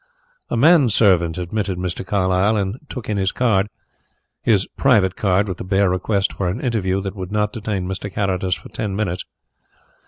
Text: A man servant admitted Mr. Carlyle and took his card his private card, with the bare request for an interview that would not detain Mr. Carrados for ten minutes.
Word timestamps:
A 0.49 0.57
man 0.57 0.89
servant 0.89 1.37
admitted 1.37 1.77
Mr. 1.77 2.03
Carlyle 2.03 2.57
and 2.57 2.79
took 2.89 3.05
his 3.05 3.31
card 3.31 3.69
his 4.41 4.65
private 4.75 5.15
card, 5.15 5.47
with 5.47 5.57
the 5.57 5.63
bare 5.63 5.91
request 5.91 6.33
for 6.33 6.47
an 6.47 6.59
interview 6.59 7.01
that 7.01 7.15
would 7.15 7.31
not 7.31 7.53
detain 7.53 7.85
Mr. 7.87 8.11
Carrados 8.11 8.55
for 8.55 8.69
ten 8.69 8.95
minutes. 8.95 9.25